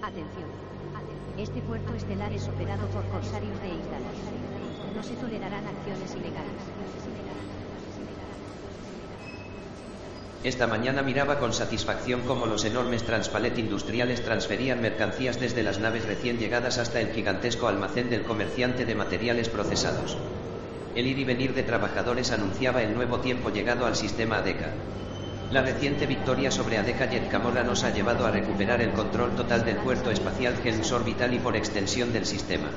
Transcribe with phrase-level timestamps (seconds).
[0.01, 0.49] Atención.
[1.37, 4.17] Este puerto estelar es operado por corsarios de Isdalos.
[4.95, 6.61] No se tolerarán acciones ilegales.
[10.43, 16.07] Esta mañana miraba con satisfacción cómo los enormes transpalet industriales transferían mercancías desde las naves
[16.07, 20.17] recién llegadas hasta el gigantesco almacén del comerciante de materiales procesados.
[20.95, 24.71] El ir y venir de trabajadores anunciaba el nuevo tiempo llegado al sistema ADECA.
[25.51, 29.65] La reciente victoria sobre Adeca Jet Camorra nos ha llevado a recuperar el control total
[29.65, 32.69] del puerto espacial Helms Orbital y por extensión del sistema.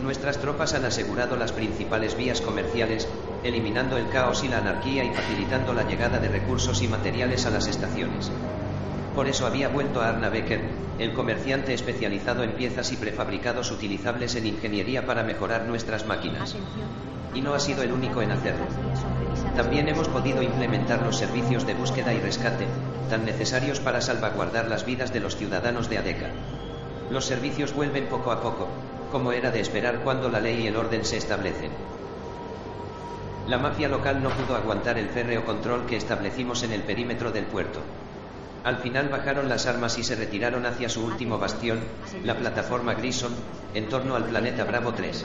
[0.00, 3.08] Nuestras tropas han asegurado las principales vías comerciales,
[3.42, 7.50] eliminando el caos y la anarquía y facilitando la llegada de recursos y materiales a
[7.50, 8.30] las estaciones.
[9.16, 10.60] Por eso había vuelto a Arna Becker,
[11.00, 16.54] el comerciante especializado en piezas y prefabricados utilizables en ingeniería para mejorar nuestras máquinas.
[17.34, 18.66] Y no ha sido el único en hacerlo.
[19.58, 22.64] También hemos podido implementar los servicios de búsqueda y rescate,
[23.10, 26.28] tan necesarios para salvaguardar las vidas de los ciudadanos de Adeca.
[27.10, 28.68] Los servicios vuelven poco a poco,
[29.10, 31.72] como era de esperar cuando la ley y el orden se establecen.
[33.48, 37.46] La mafia local no pudo aguantar el férreo control que establecimos en el perímetro del
[37.46, 37.80] puerto.
[38.64, 41.80] Al final bajaron las armas y se retiraron hacia su último bastión,
[42.24, 43.32] la plataforma Grison,
[43.72, 45.24] en torno al planeta Bravo 3.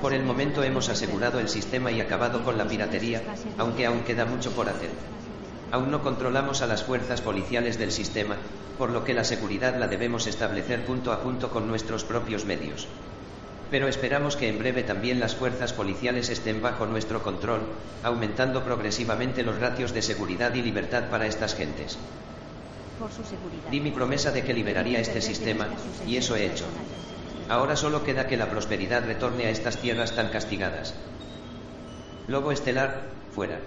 [0.00, 3.22] Por el momento hemos asegurado el sistema y acabado con la piratería,
[3.58, 4.90] aunque aún queda mucho por hacer.
[5.72, 8.36] Aún no controlamos a las fuerzas policiales del sistema,
[8.76, 12.86] por lo que la seguridad la debemos establecer punto a punto con nuestros propios medios.
[13.70, 17.62] Pero esperamos que en breve también las fuerzas policiales estén bajo nuestro control,
[18.04, 21.96] aumentando progresivamente los ratios de seguridad y libertad para estas gentes.
[23.70, 25.68] Di mi promesa de que liberaría este sistema,
[26.06, 26.64] y eso he hecho.
[27.48, 30.94] Ahora solo queda que la prosperidad retorne a estas tierras tan castigadas.
[32.28, 33.60] Lobo estelar, fuera.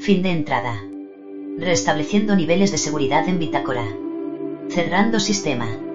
[0.00, 0.80] Fin de entrada.
[1.58, 3.84] Restableciendo niveles de seguridad en bitácora.
[4.68, 5.89] Cerrando sistema.